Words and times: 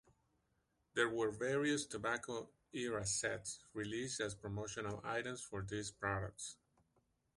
There 0.95 1.09
were 1.09 1.29
various 1.29 1.85
tobacco 1.85 2.49
era 2.73 3.05
sets 3.05 3.59
released 3.71 4.19
as 4.19 4.33
promotional 4.33 4.99
items 5.03 5.43
for 5.43 5.61
these 5.61 5.91
products. 5.91 6.57